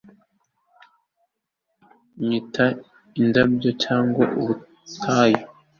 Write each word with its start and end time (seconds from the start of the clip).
nyita 2.25 2.65
indabyo 3.19 3.69
cyangwa 3.83 4.23
ubutayu 4.39 5.41